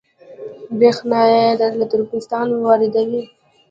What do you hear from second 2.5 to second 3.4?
واردوي